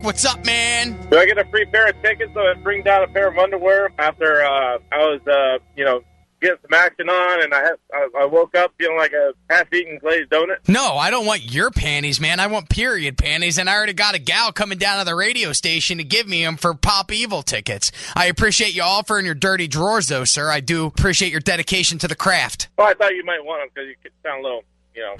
What's 0.00 0.24
up, 0.24 0.44
man? 0.46 0.98
Do 1.10 1.18
I 1.18 1.26
get 1.26 1.36
a 1.36 1.44
free 1.50 1.66
pair 1.66 1.88
of 1.88 2.02
tickets 2.02 2.32
so 2.32 2.40
I 2.40 2.54
bring 2.54 2.82
down 2.82 3.02
a 3.02 3.08
pair 3.08 3.28
of 3.28 3.36
underwear 3.36 3.90
after 3.98 4.42
uh, 4.42 4.78
I 4.90 4.98
was, 4.98 5.20
uh, 5.26 5.58
you 5.76 5.84
know, 5.84 6.02
getting 6.40 6.58
some 6.62 6.72
action 6.74 7.08
on 7.08 7.42
and 7.42 7.52
I, 7.54 7.60
had, 7.60 7.74
I 7.92 8.08
I 8.20 8.24
woke 8.24 8.54
up 8.56 8.72
feeling 8.78 8.96
like 8.96 9.12
a 9.12 9.32
half-eaten 9.48 9.98
glazed 9.98 10.30
donut? 10.30 10.56
No, 10.68 10.96
I 10.96 11.10
don't 11.10 11.26
want 11.26 11.52
your 11.52 11.70
panties, 11.70 12.20
man. 12.20 12.40
I 12.40 12.46
want 12.46 12.68
period 12.68 13.18
panties, 13.18 13.58
and 13.58 13.68
I 13.68 13.74
already 13.74 13.92
got 13.92 14.14
a 14.14 14.18
gal 14.18 14.52
coming 14.52 14.78
down 14.78 14.98
to 14.98 15.04
the 15.04 15.14
radio 15.14 15.52
station 15.52 15.98
to 15.98 16.04
give 16.04 16.26
me 16.26 16.44
them 16.44 16.56
for 16.56 16.74
Pop 16.74 17.12
Evil 17.12 17.42
tickets. 17.42 17.92
I 18.16 18.26
appreciate 18.26 18.74
you 18.74 18.82
offering 18.82 19.24
your 19.26 19.34
dirty 19.34 19.68
drawers, 19.68 20.08
though, 20.08 20.24
sir. 20.24 20.50
I 20.50 20.60
do 20.60 20.86
appreciate 20.86 21.30
your 21.32 21.40
dedication 21.40 21.98
to 21.98 22.08
the 22.08 22.16
craft. 22.16 22.68
Well, 22.78 22.86
I 22.88 22.94
thought 22.94 23.14
you 23.14 23.24
might 23.24 23.44
want 23.44 23.62
them 23.62 23.68
because 23.74 23.88
you 23.88 23.96
could 24.02 24.12
sound 24.24 24.40
a 24.40 24.42
little, 24.42 24.64
you 24.94 25.02
know, 25.02 25.16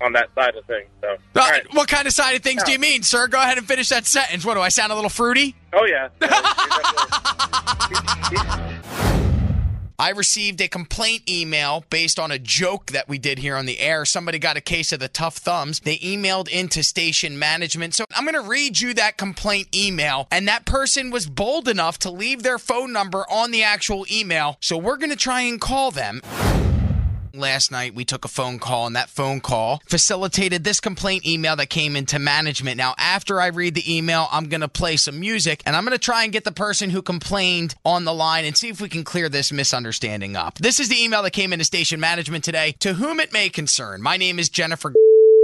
on 0.00 0.12
that 0.12 0.28
side 0.34 0.54
of 0.56 0.64
things. 0.66 0.88
So, 1.00 1.08
Uh, 1.08 1.16
right. 1.36 1.62
What 1.74 1.88
kind 1.88 2.06
of 2.06 2.12
side 2.12 2.34
of 2.36 2.42
things 2.42 2.62
do 2.64 2.72
you 2.72 2.78
mean, 2.78 3.02
sir? 3.02 3.26
Go 3.28 3.38
ahead 3.40 3.58
and 3.58 3.66
finish 3.66 3.88
that 3.90 4.06
sentence. 4.06 4.44
What 4.44 4.54
do 4.54 4.60
I 4.60 4.68
sound 4.68 4.92
a 4.92 4.94
little 4.94 5.08
fruity? 5.10 5.54
Oh 5.72 5.86
yeah. 5.86 6.08
Yeah, 6.20 7.23
I 9.98 10.10
received 10.10 10.60
a 10.60 10.68
complaint 10.68 11.30
email 11.30 11.84
based 11.88 12.18
on 12.18 12.32
a 12.32 12.38
joke 12.38 12.86
that 12.86 13.08
we 13.08 13.18
did 13.18 13.38
here 13.38 13.56
on 13.56 13.66
the 13.66 13.78
air. 13.78 14.04
Somebody 14.04 14.40
got 14.40 14.56
a 14.56 14.60
case 14.60 14.92
of 14.92 14.98
the 14.98 15.08
tough 15.08 15.36
thumbs. 15.36 15.80
They 15.80 15.98
emailed 15.98 16.48
into 16.48 16.82
station 16.82 17.38
management. 17.38 17.94
So 17.94 18.04
I'm 18.14 18.24
going 18.24 18.34
to 18.34 18.48
read 18.48 18.80
you 18.80 18.92
that 18.94 19.16
complaint 19.16 19.74
email. 19.74 20.26
And 20.32 20.48
that 20.48 20.64
person 20.64 21.10
was 21.12 21.28
bold 21.28 21.68
enough 21.68 21.98
to 22.00 22.10
leave 22.10 22.42
their 22.42 22.58
phone 22.58 22.92
number 22.92 23.24
on 23.30 23.52
the 23.52 23.62
actual 23.62 24.04
email. 24.10 24.56
So 24.60 24.76
we're 24.76 24.96
going 24.96 25.10
to 25.10 25.16
try 25.16 25.42
and 25.42 25.60
call 25.60 25.92
them. 25.92 26.20
Last 27.34 27.72
night, 27.72 27.96
we 27.96 28.04
took 28.04 28.24
a 28.24 28.28
phone 28.28 28.60
call, 28.60 28.86
and 28.86 28.94
that 28.94 29.08
phone 29.08 29.40
call 29.40 29.82
facilitated 29.86 30.62
this 30.62 30.78
complaint 30.78 31.26
email 31.26 31.56
that 31.56 31.68
came 31.68 31.96
into 31.96 32.20
management. 32.20 32.76
Now, 32.76 32.94
after 32.96 33.40
I 33.40 33.48
read 33.48 33.74
the 33.74 33.96
email, 33.96 34.28
I'm 34.30 34.48
going 34.48 34.60
to 34.60 34.68
play 34.68 34.96
some 34.96 35.18
music, 35.18 35.60
and 35.66 35.74
I'm 35.74 35.84
going 35.84 35.98
to 35.98 35.98
try 35.98 36.22
and 36.22 36.32
get 36.32 36.44
the 36.44 36.52
person 36.52 36.90
who 36.90 37.02
complained 37.02 37.74
on 37.84 38.04
the 38.04 38.14
line 38.14 38.44
and 38.44 38.56
see 38.56 38.68
if 38.68 38.80
we 38.80 38.88
can 38.88 39.02
clear 39.02 39.28
this 39.28 39.50
misunderstanding 39.50 40.36
up. 40.36 40.58
This 40.58 40.78
is 40.78 40.88
the 40.88 41.02
email 41.02 41.24
that 41.24 41.32
came 41.32 41.52
into 41.52 41.64
station 41.64 41.98
management 41.98 42.44
today. 42.44 42.76
To 42.78 42.94
whom 42.94 43.18
it 43.18 43.32
may 43.32 43.48
concern, 43.48 44.00
my 44.00 44.16
name 44.16 44.38
is 44.38 44.48
Jennifer. 44.48 44.92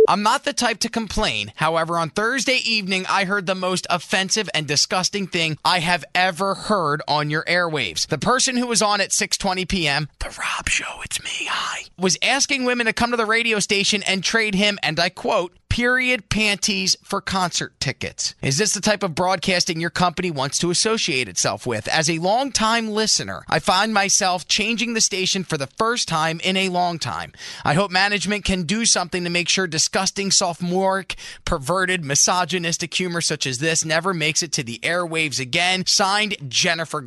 I'm 0.09 0.23
not 0.23 0.45
the 0.45 0.52
type 0.52 0.78
to 0.80 0.88
complain. 0.88 1.52
However, 1.57 1.97
on 1.97 2.11
Thursday 2.11 2.59
evening, 2.64 3.07
I 3.09 3.25
heard 3.25 3.47
the 3.47 3.54
most 3.54 3.87
offensive 3.90 4.49
and 4.54 4.66
disgusting 4.66 5.26
thing 5.26 5.59
I 5.64 5.80
have 5.80 6.04
ever 6.14 6.54
heard 6.54 7.02
on 7.07 7.30
your 7.30 7.45
airwaves. 7.45 8.07
The 8.07 8.19
person 8.19 8.57
who 8.57 8.66
was 8.66 8.83
on 8.83 9.00
at 9.00 9.11
6:20 9.11 9.69
p.m., 9.69 10.09
the 10.19 10.26
Rob 10.26 10.69
Show, 10.69 11.00
it's 11.04 11.23
me, 11.23 11.47
hi, 11.49 11.85
was 11.99 12.19
asking 12.23 12.64
women 12.64 12.87
to 12.87 12.92
come 12.92 13.11
to 13.11 13.16
the 13.16 13.26
radio 13.26 13.59
station 13.61 14.02
and 14.02 14.25
trade 14.25 14.54
him, 14.54 14.78
and 14.83 14.99
I 14.99 15.11
quote, 15.11 15.52
period 15.80 16.28
panties 16.28 16.94
for 17.02 17.22
concert 17.22 17.72
tickets. 17.80 18.34
Is 18.42 18.58
this 18.58 18.75
the 18.75 18.82
type 18.82 19.02
of 19.02 19.14
broadcasting 19.14 19.80
your 19.80 19.88
company 19.88 20.30
wants 20.30 20.58
to 20.58 20.70
associate 20.70 21.26
itself 21.26 21.66
with? 21.66 21.88
As 21.88 22.10
a 22.10 22.18
longtime 22.18 22.90
listener, 22.90 23.44
I 23.49 23.60
find 23.60 23.94
myself 23.94 24.46
changing 24.46 24.92
the 24.92 25.00
station 25.00 25.42
for 25.42 25.56
the 25.56 25.68
first 25.78 26.06
time 26.06 26.38
in 26.44 26.58
a 26.58 26.68
long 26.68 26.99
time. 26.99 27.32
I 27.64 27.72
hope 27.72 27.90
management 27.90 28.44
can 28.44 28.64
do 28.64 28.84
something 28.84 29.25
to 29.25 29.30
make 29.30 29.49
sure 29.49 29.66
disgusting, 29.66 30.30
sophomoric, 30.30 31.16
perverted, 31.46 32.04
misogynistic 32.04 32.92
humor 32.92 33.22
such 33.22 33.46
as 33.46 33.56
this 33.56 33.82
never 33.82 34.12
makes 34.12 34.42
it 34.42 34.52
to 34.52 34.62
the 34.62 34.80
airwaves 34.80 35.40
again. 35.40 35.87
Signed, 35.87 36.37
Jennifer. 36.46 37.06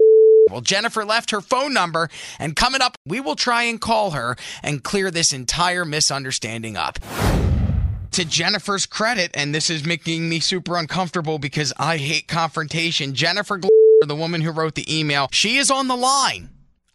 Well, 0.50 0.62
Jennifer 0.62 1.06
left 1.06 1.30
her 1.30 1.42
phone 1.42 1.76
number, 1.76 2.10
and 2.40 2.56
coming 2.56 2.82
up, 2.82 2.98
we 3.06 3.20
will 3.20 3.36
try 3.36 3.64
and 3.64 3.80
call 3.80 4.12
her 4.12 4.36
and 4.64 4.84
clear 4.84 5.12
this 5.12 5.32
entire 5.32 5.86
misunderstanding 5.86 6.76
up 6.76 6.98
to 8.14 8.26
Jennifer's 8.26 8.86
credit, 8.86 9.32
and 9.34 9.54
this 9.54 9.70
is 9.70 9.86
making 9.86 10.30
me 10.30 10.40
super 10.40 10.78
uncomfortable 10.78 11.40
because 11.40 11.74
I 11.78 11.98
hate 11.98 12.28
confrontation. 12.28 13.14
Jennifer 13.14 13.60
the 14.06 14.16
woman 14.16 14.42
who 14.42 14.52
wrote 14.52 14.76
the 14.76 15.00
email. 15.00 15.30
She 15.32 15.58
is 15.58 15.72
on 15.72 15.88
the 15.88 15.96
line. 15.96 16.50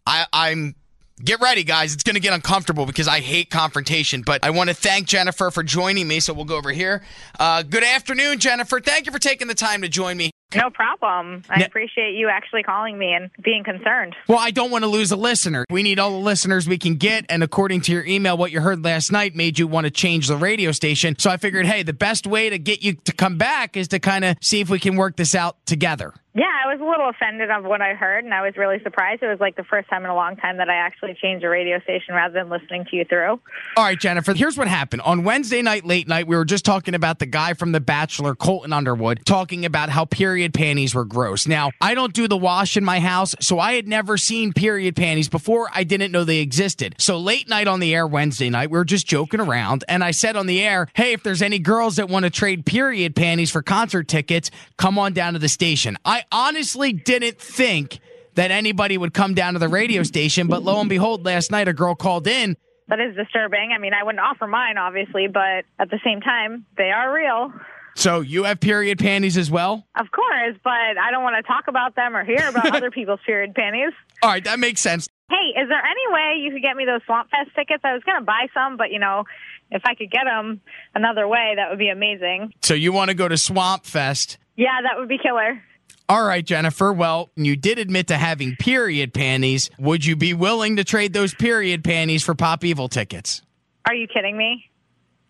I, 0.05 0.25
I'm 0.31 0.75
Get 1.23 1.41
ready, 1.41 1.65
guys. 1.65 1.93
It's 1.93 2.03
going 2.03 2.15
to 2.15 2.21
get 2.21 2.33
uncomfortable 2.33 2.85
because 2.85 3.07
I 3.07 3.19
hate 3.19 3.49
confrontation. 3.49 4.21
But 4.21 4.45
I 4.45 4.51
want 4.51 4.69
to 4.69 4.73
thank 4.73 5.05
Jennifer 5.05 5.51
for 5.51 5.63
joining 5.63 6.07
me. 6.07 6.21
So 6.21 6.33
we'll 6.33 6.45
go 6.45 6.55
over 6.55 6.71
here. 6.71 7.03
Uh, 7.37 7.61
good 7.61 7.83
afternoon, 7.83 8.39
Jennifer. 8.39 8.79
Thank 8.79 9.05
you 9.05 9.11
for 9.11 9.19
taking 9.19 9.49
the 9.49 9.55
time 9.55 9.81
to 9.81 9.89
join 9.89 10.15
me. 10.15 10.31
No 10.55 10.69
problem. 10.71 11.43
I 11.49 11.59
Ne- 11.59 11.65
appreciate 11.65 12.15
you 12.15 12.27
actually 12.29 12.63
calling 12.63 12.97
me 12.97 13.13
and 13.13 13.29
being 13.43 13.63
concerned. 13.63 14.15
Well, 14.27 14.39
I 14.39 14.49
don't 14.51 14.71
want 14.71 14.83
to 14.83 14.89
lose 14.89 15.11
a 15.11 15.15
listener. 15.15 15.63
We 15.69 15.83
need 15.83 15.99
all 15.99 16.09
the 16.11 16.17
listeners 16.17 16.67
we 16.67 16.77
can 16.79 16.95
get. 16.95 17.25
And 17.29 17.43
according 17.43 17.81
to 17.81 17.91
your 17.91 18.03
email, 18.05 18.35
what 18.35 18.51
you 18.51 18.59
heard 18.61 18.83
last 18.83 19.11
night 19.11 19.35
made 19.35 19.59
you 19.59 19.67
want 19.67 19.85
to 19.85 19.91
change 19.91 20.27
the 20.27 20.37
radio 20.37 20.71
station. 20.71 21.15
So 21.19 21.29
I 21.29 21.37
figured, 21.37 21.67
hey, 21.67 21.83
the 21.83 21.93
best 21.93 22.25
way 22.25 22.49
to 22.49 22.57
get 22.57 22.81
you 22.81 22.93
to 22.93 23.11
come 23.13 23.37
back 23.37 23.77
is 23.77 23.89
to 23.89 23.99
kind 23.99 24.25
of 24.25 24.37
see 24.41 24.59
if 24.59 24.69
we 24.69 24.79
can 24.79 24.95
work 24.95 25.17
this 25.17 25.35
out 25.35 25.63
together. 25.67 26.13
Yeah, 26.35 26.45
I 26.63 26.71
was 26.71 26.79
a 26.79 26.85
little 26.85 27.09
offended 27.09 27.49
of 27.49 27.63
what 27.63 27.81
I 27.81 27.95
heard, 27.95 28.23
and 28.23 28.35
I 28.35 28.43
was 28.43 28.55
really 28.55 28.77
surprised. 28.83 29.23
It 29.23 29.27
was 29.27 29.39
like 29.39 29.55
the 29.55 29.63
first 29.63 29.89
time 29.89 30.03
in 30.03 30.11
a 30.11 30.15
long 30.15 30.35
time 30.35 30.57
that 30.57 30.69
I 30.69 30.75
actually 30.75 31.17
changed 31.19 31.43
a 31.43 31.49
radio 31.49 31.79
station 31.81 32.13
rather 32.13 32.35
than 32.35 32.49
listening 32.49 32.85
to 32.85 32.95
you 32.95 33.03
through. 33.03 33.39
All 33.75 33.83
right, 33.83 33.99
Jennifer, 33.99 34.35
here's 34.35 34.55
what 34.55 34.67
happened. 34.67 35.01
On 35.01 35.23
Wednesday 35.23 35.63
night, 35.63 35.85
late 35.85 36.07
night, 36.07 36.27
we 36.27 36.35
were 36.35 36.45
just 36.45 36.65
talking 36.65 36.93
about 36.93 37.17
the 37.17 37.25
guy 37.25 37.55
from 37.55 37.71
The 37.71 37.79
Bachelor, 37.79 38.35
Colton 38.35 38.71
Underwood, 38.71 39.25
talking 39.25 39.65
about 39.65 39.89
how 39.89 40.05
period 40.05 40.53
panties 40.53 40.93
were 40.93 41.03
gross. 41.03 41.47
Now, 41.47 41.71
I 41.81 41.95
don't 41.95 42.13
do 42.13 42.27
the 42.27 42.37
wash 42.37 42.77
in 42.77 42.85
my 42.85 42.99
house, 42.99 43.33
so 43.39 43.57
I 43.57 43.73
had 43.73 43.87
never 43.87 44.15
seen 44.15 44.53
period 44.53 44.95
panties 44.95 45.29
before. 45.29 45.69
I 45.73 45.83
didn't 45.83 46.11
know 46.11 46.23
they 46.25 46.41
existed. 46.41 46.93
So 46.99 47.17
late 47.17 47.49
night 47.49 47.67
on 47.67 47.79
the 47.79 47.95
air 47.95 48.05
Wednesday 48.05 48.51
night, 48.51 48.69
we 48.69 48.77
were 48.77 48.85
just 48.85 49.07
joking 49.07 49.39
around, 49.39 49.83
and 49.89 50.03
I 50.03 50.11
said 50.11 50.35
on 50.35 50.45
the 50.45 50.61
air, 50.61 50.89
hey, 50.93 51.13
if 51.13 51.23
there's 51.23 51.41
any 51.41 51.57
girls 51.57 51.95
that 51.95 52.07
want 52.07 52.25
to 52.25 52.29
trade 52.29 52.67
period 52.67 53.15
panties 53.15 53.49
for 53.49 53.63
concert 53.63 54.07
tickets, 54.07 54.51
come 54.77 54.99
on 54.99 55.13
down 55.13 55.33
to 55.33 55.39
the 55.39 55.49
station. 55.49 55.97
I 56.05 56.18
honestly 56.31 56.93
didn't 56.93 57.39
think 57.39 57.99
that 58.35 58.51
anybody 58.51 58.97
would 58.97 59.13
come 59.13 59.33
down 59.33 59.53
to 59.53 59.59
the 59.59 59.67
radio 59.67 60.03
station, 60.03 60.47
but 60.47 60.63
lo 60.63 60.79
and 60.79 60.89
behold, 60.89 61.25
last 61.25 61.51
night 61.51 61.67
a 61.67 61.73
girl 61.73 61.95
called 61.95 62.27
in 62.27 62.55
That 62.87 62.99
is 62.99 63.15
disturbing. 63.15 63.71
I 63.75 63.79
mean, 63.79 63.93
I 63.93 64.03
wouldn't 64.03 64.23
offer 64.23 64.47
mine, 64.47 64.77
obviously, 64.77 65.27
but 65.27 65.65
at 65.77 65.89
the 65.89 65.99
same 66.03 66.21
time, 66.21 66.65
they 66.77 66.91
are 66.91 67.13
real. 67.13 67.51
So 67.95 68.21
you 68.21 68.43
have 68.43 68.59
period 68.61 68.97
panties 68.99 69.35
as 69.35 69.51
well? 69.51 69.85
Of 69.99 70.07
course, 70.11 70.55
but 70.63 70.71
I 70.71 71.11
don't 71.11 71.23
want 71.23 71.35
to 71.35 71.43
talk 71.43 71.65
about 71.67 71.95
them 71.95 72.15
or 72.15 72.23
hear 72.23 72.47
about 72.47 72.73
other 72.75 72.91
people's 72.91 73.19
period 73.25 73.53
panties. 73.55 73.91
All 74.23 74.29
right, 74.29 74.43
that 74.45 74.59
makes 74.59 74.79
sense. 74.79 75.09
Hey, 75.29 75.61
is 75.61 75.67
there 75.67 75.83
any 75.83 76.13
way 76.13 76.41
you 76.41 76.51
could 76.51 76.61
get 76.61 76.75
me 76.77 76.85
those 76.85 77.01
Swamp 77.05 77.29
Fest 77.29 77.49
tickets? 77.55 77.81
I 77.83 77.93
was 77.93 78.03
going 78.03 78.19
to 78.19 78.25
buy 78.25 78.47
some, 78.53 78.77
but 78.77 78.91
you 78.91 78.99
know, 78.99 79.25
if 79.69 79.81
I 79.85 79.95
could 79.95 80.09
get 80.09 80.23
them 80.25 80.61
another 80.95 81.27
way, 81.27 81.53
that 81.57 81.69
would 81.69 81.77
be 81.77 81.89
amazing. 81.89 82.53
So 82.61 82.73
you 82.73 82.93
want 82.93 83.09
to 83.09 83.15
go 83.15 83.27
to 83.27 83.37
Swamp 83.37 83.85
Fest? 83.85 84.37
Yeah, 84.55 84.81
that 84.83 84.97
would 84.97 85.09
be 85.09 85.17
killer. 85.21 85.61
All 86.09 86.23
right, 86.23 86.43
Jennifer. 86.43 86.91
Well, 86.91 87.29
you 87.35 87.55
did 87.55 87.77
admit 87.77 88.07
to 88.07 88.17
having 88.17 88.55
period 88.55 89.13
panties. 89.13 89.69
Would 89.77 90.03
you 90.03 90.15
be 90.15 90.33
willing 90.33 90.77
to 90.77 90.83
trade 90.83 91.13
those 91.13 91.35
period 91.35 91.83
panties 91.83 92.23
for 92.23 92.33
Pop 92.33 92.65
Evil 92.65 92.89
tickets? 92.89 93.43
Are 93.87 93.93
you 93.93 94.07
kidding 94.07 94.35
me? 94.35 94.71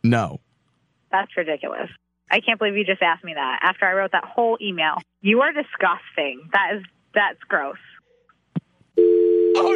No. 0.05 0.39
That's 1.11 1.35
ridiculous. 1.35 1.89
I 2.31 2.39
can't 2.39 2.57
believe 2.57 2.77
you 2.77 2.85
just 2.85 3.01
asked 3.01 3.25
me 3.25 3.33
that 3.33 3.59
after 3.61 3.85
I 3.85 3.93
wrote 3.93 4.13
that 4.13 4.23
whole 4.23 4.57
email. 4.61 4.95
You 5.21 5.41
are 5.41 5.51
disgusting. 5.51 6.47
That 6.53 6.75
is 6.77 6.83
that's 7.13 7.39
gross. 7.49 7.75
Oh 8.97 9.75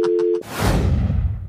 no! 0.00 0.10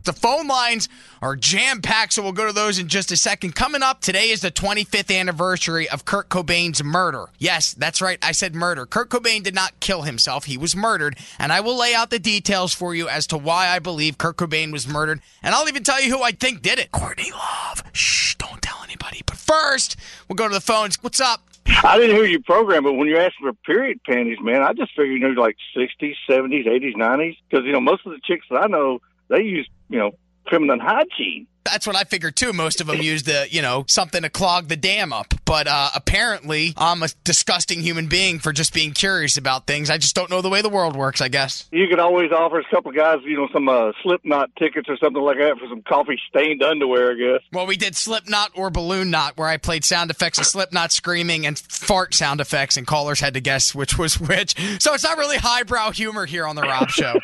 The 0.05 0.13
phone 0.13 0.47
lines 0.47 0.87
are 1.19 1.35
jam 1.35 1.81
packed, 1.81 2.13
so 2.13 2.21
we'll 2.21 2.31
go 2.31 2.45
to 2.45 2.53
those 2.53 2.77
in 2.77 2.87
just 2.87 3.11
a 3.11 3.17
second. 3.17 3.55
Coming 3.55 3.81
up, 3.81 4.01
today 4.01 4.29
is 4.29 4.41
the 4.41 4.51
25th 4.51 5.13
anniversary 5.13 5.89
of 5.89 6.05
Kurt 6.05 6.29
Cobain's 6.29 6.83
murder. 6.83 7.29
Yes, 7.39 7.73
that's 7.73 8.03
right, 8.03 8.19
I 8.21 8.31
said 8.31 8.53
murder. 8.53 8.85
Kurt 8.85 9.09
Cobain 9.09 9.41
did 9.41 9.55
not 9.55 9.79
kill 9.79 10.03
himself, 10.03 10.45
he 10.45 10.57
was 10.57 10.75
murdered, 10.75 11.17
and 11.39 11.51
I 11.51 11.59
will 11.61 11.75
lay 11.75 11.95
out 11.95 12.11
the 12.11 12.19
details 12.19 12.71
for 12.71 12.93
you 12.93 13.09
as 13.09 13.25
to 13.27 13.37
why 13.37 13.69
I 13.69 13.79
believe 13.79 14.19
Kurt 14.19 14.37
Cobain 14.37 14.71
was 14.71 14.87
murdered, 14.87 15.21
and 15.41 15.55
I'll 15.55 15.67
even 15.67 15.83
tell 15.83 15.99
you 15.99 16.15
who 16.15 16.21
I 16.21 16.33
think 16.33 16.61
did 16.61 16.77
it. 16.77 16.91
Courtney 16.91 17.31
Love. 17.31 17.83
Shh, 17.91 18.35
don't 18.35 18.61
tell 18.61 18.83
anybody. 18.83 19.23
But 19.25 19.37
first, 19.37 19.95
we'll 20.29 20.35
go 20.35 20.47
to 20.47 20.53
the 20.53 20.61
phones. 20.61 21.01
What's 21.01 21.19
up? 21.19 21.41
I 21.83 21.97
didn't 21.97 22.15
hear 22.15 22.25
your 22.25 22.41
program, 22.41 22.83
but 22.83 22.93
when 22.93 23.07
you 23.07 23.17
asked 23.17 23.37
for 23.41 23.51
period 23.53 23.99
panties, 24.05 24.37
man, 24.39 24.61
I 24.61 24.73
just 24.73 24.91
figured 24.95 25.19
you 25.19 25.33
know 25.33 25.41
like 25.41 25.57
sixties, 25.75 26.15
seventies, 26.29 26.67
eighties, 26.67 26.93
nineties, 26.95 27.37
because 27.49 27.65
you 27.65 27.71
know 27.71 27.81
most 27.81 28.05
of 28.05 28.11
the 28.11 28.19
chicks 28.23 28.45
that 28.51 28.61
I 28.61 28.67
know 28.67 29.01
they 29.29 29.41
use 29.41 29.67
you 29.89 29.99
know 29.99 30.11
feminine 30.49 30.79
hygiene. 30.79 31.47
That's 31.63 31.87
what 31.87 31.95
I 31.95 32.03
figured 32.03 32.35
too. 32.35 32.53
Most 32.53 32.79
of 32.79 32.85
them 32.85 33.01
use 33.01 33.23
the, 33.23 33.47
you 33.49 33.63
know, 33.63 33.85
something 33.87 34.21
to 34.21 34.29
clog 34.29 34.67
the 34.67 34.75
dam 34.75 35.11
up. 35.11 35.33
But 35.45 35.67
uh, 35.67 35.89
apparently, 35.95 36.75
I'm 36.77 37.01
a 37.01 37.07
disgusting 37.23 37.81
human 37.81 38.05
being 38.05 38.37
for 38.37 38.53
just 38.53 38.71
being 38.71 38.91
curious 38.91 39.35
about 39.35 39.65
things. 39.65 39.89
I 39.89 39.97
just 39.97 40.15
don't 40.15 40.29
know 40.29 40.41
the 40.41 40.49
way 40.49 40.61
the 40.61 40.69
world 40.69 40.95
works, 40.95 41.21
I 41.21 41.27
guess. 41.27 41.67
You 41.71 41.87
could 41.87 41.99
always 41.99 42.31
offer 42.31 42.59
a 42.59 42.63
couple 42.69 42.91
of 42.91 42.95
guys, 42.95 43.17
you 43.23 43.35
know, 43.35 43.47
some 43.51 43.67
uh, 43.67 43.93
Slipknot 44.03 44.55
tickets 44.57 44.87
or 44.89 44.97
something 44.97 45.23
like 45.23 45.37
that 45.37 45.57
for 45.57 45.67
some 45.67 45.81
coffee 45.81 46.19
stained 46.29 46.61
underwear, 46.61 47.13
I 47.13 47.15
guess. 47.15 47.41
Well, 47.51 47.65
we 47.65 47.77
did 47.77 47.95
Slipknot 47.95 48.51
or 48.53 48.69
Balloon 48.69 49.09
Knot, 49.09 49.35
where 49.35 49.47
I 49.47 49.57
played 49.57 49.83
sound 49.83 50.11
effects 50.11 50.37
of 50.37 50.45
Slipknot 50.45 50.91
screaming 50.91 51.47
and 51.47 51.57
fart 51.57 52.13
sound 52.13 52.41
effects, 52.41 52.77
and 52.77 52.85
callers 52.85 53.19
had 53.19 53.33
to 53.33 53.41
guess 53.41 53.73
which 53.73 53.97
was 53.97 54.19
which. 54.19 54.55
So 54.79 54.93
it's 54.93 55.03
not 55.03 55.17
really 55.17 55.37
highbrow 55.37 55.91
humor 55.93 56.27
here 56.27 56.45
on 56.45 56.55
the 56.55 56.61
Rob 56.61 56.91
Show. 56.91 57.15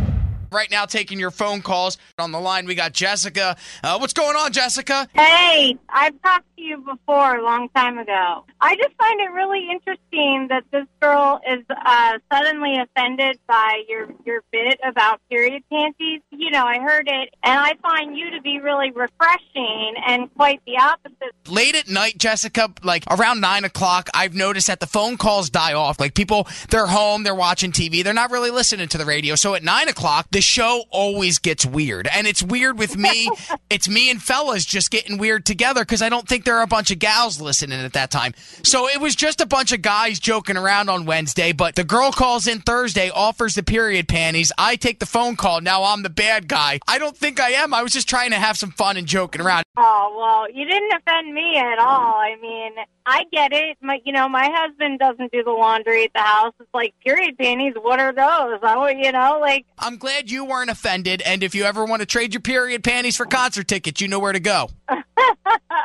right 0.52 0.70
now, 0.72 0.86
taking 0.86 1.20
your 1.20 1.32
phone 1.32 1.62
calls 1.62 1.98
on 2.18 2.32
the 2.32 2.40
line, 2.40 2.66
we 2.66 2.76
got 2.76 2.94
Jessica. 2.94 3.56
Uh, 3.84 3.98
what's 3.98 4.14
going 4.14 4.36
on, 4.36 4.52
Jessica? 4.52 5.08
Hey, 5.14 5.78
I've 5.90 6.20
talked 6.22 6.46
to 6.58 6.62
you 6.62 6.78
before 6.78 7.38
a 7.38 7.44
long 7.44 7.70
time 7.70 7.98
ago. 7.98 8.46
I 8.62 8.76
just 8.76 8.96
find 8.98 9.20
it 9.20 9.32
really 9.32 9.70
interesting 9.70 10.48
that 10.50 10.64
this 10.72 10.86
girl 11.02 11.40
is 11.48 11.64
uh, 11.70 12.18
suddenly 12.32 12.78
offended 12.78 13.40
by 13.48 13.84
your 13.88 14.08
your 14.26 14.42
bit 14.52 14.80
about 14.84 15.22
period 15.30 15.64
panties. 15.72 16.22
You 16.32 16.52
know, 16.52 16.66
I 16.66 16.80
heard 16.80 17.08
it, 17.08 17.34
and 17.44 17.60
I 17.60 17.74
find 17.82 18.18
you 18.18 18.32
to 18.32 18.42
be 18.42 18.60
really 18.60 18.92
refreshing 18.92 19.94
and 20.08 20.34
quite 20.36 20.62
the 20.66 20.78
opposite. 20.78 21.35
Late 21.48 21.76
at 21.76 21.88
night, 21.88 22.18
Jessica, 22.18 22.72
like 22.84 23.04
around 23.10 23.42
nine 23.42 23.66
o'clock, 23.66 24.10
I've 24.14 24.34
noticed 24.34 24.68
that 24.68 24.80
the 24.80 24.88
phone 24.88 25.18
calls 25.18 25.50
die 25.50 25.74
off. 25.74 26.00
Like 26.00 26.14
people, 26.14 26.48
they're 26.70 26.88
home, 26.88 27.24
they're 27.24 27.36
watching 27.36 27.72
TV, 27.72 28.04
they're 28.04 28.14
not 28.14 28.32
really 28.32 28.52
listening 28.52 28.88
to 28.90 28.98
the 28.98 29.06
radio. 29.06 29.36
So 29.36 29.56
at 29.56 29.64
nine 29.64 29.90
o'clock, 29.90 30.28
the 30.32 30.42
show 30.42 30.84
always 30.90 31.40
gets 31.40 31.66
weird. 31.66 32.08
And 32.14 32.28
it's 32.28 32.44
weird 32.44 32.80
with 32.80 32.98
me. 32.98 33.30
it's 33.70 33.88
me 33.90 34.10
and 34.10 34.22
fellas 34.22 34.66
just 34.66 34.92
getting 34.92 35.18
weird 35.18 35.46
together 35.46 35.82
because 35.82 36.02
I 36.02 36.10
don't 36.10 36.28
think 36.28 36.46
there 36.46 36.58
are 36.58 36.64
a 36.64 36.68
bunch 36.68 36.92
of 36.92 37.00
gals 37.00 37.40
listening 37.40 37.80
at 37.80 37.94
that 37.94 38.12
time. 38.12 38.34
So 38.64 38.88
it 38.88 39.00
was 39.00 39.16
just 39.16 39.42
a 39.42 39.46
bunch 39.46 39.72
of 39.72 39.82
guys 39.82 40.20
joking 40.20 40.58
around 40.58 40.90
on 40.90 41.06
Wednesday, 41.06 41.52
but 41.52 41.76
the 41.76 41.84
girl 41.84 42.12
calls 42.12 42.48
in 42.48 42.62
Thursday, 42.62 43.10
offers 43.10 43.56
the 43.56 43.64
period 43.64 44.08
panties. 44.08 44.52
I 44.58 44.76
take 44.76 45.00
the 45.00 45.06
phone 45.06 45.36
call. 45.36 45.62
Now 45.62 45.84
I'm 45.84 46.04
the 46.04 46.10
bad 46.10 46.48
guy. 46.48 46.80
I 46.88 46.98
don't 46.98 47.16
think 47.16 47.40
I 47.40 47.52
am. 47.52 47.74
I 47.74 47.84
was 47.84 47.92
just 47.92 48.10
trying 48.10 48.32
to 48.32 48.38
have 48.38 48.58
some 48.58 48.72
fun 48.72 48.98
and 48.98 49.08
joking 49.08 49.42
around. 49.42 49.64
Oh 49.78 50.16
well, 50.18 50.50
you 50.52 50.66
didn't 50.66 50.94
offend 50.94 51.34
me 51.34 51.35
at 51.38 51.80
all. 51.80 52.16
I 52.16 52.36
mean, 52.42 52.72
I 53.06 53.24
get 53.32 53.52
it. 53.54 53.78
My, 53.82 54.00
you 54.06 54.14
know, 54.14 54.28
my 54.30 54.50
husband 54.52 55.00
doesn't 55.00 55.32
do 55.32 55.44
the 55.44 55.52
laundry 55.52 56.06
at 56.06 56.14
the 56.14 56.22
house. 56.22 56.54
It's 56.60 56.70
like 56.74 56.94
period 57.06 57.38
panties. 57.38 57.74
What 57.82 58.00
are 58.00 58.14
those? 58.14 58.60
I, 58.64 58.96
you 58.98 59.12
know, 59.12 59.38
like 59.40 59.66
I'm 59.80 59.98
glad 59.98 60.32
you 60.32 60.46
weren't 60.46 60.70
offended, 60.70 61.22
and 61.22 61.44
if 61.44 61.56
you 61.56 61.64
ever 61.64 61.86
want 61.86 62.02
to 62.02 62.06
trade 62.06 62.34
your 62.34 62.42
period 62.42 62.84
panties 62.84 63.18
for 63.18 63.26
concert 63.26 63.68
tickets, 63.68 64.02
you 64.02 64.08
know 64.08 64.20
where 64.20 64.34
to 64.34 64.40
go. 64.40 64.70
all 64.90 65.00